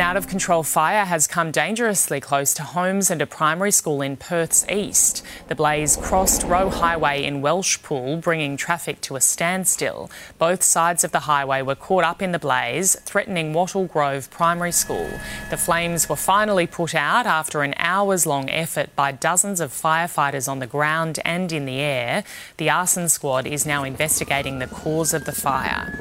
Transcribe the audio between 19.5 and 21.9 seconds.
of firefighters on the ground and in the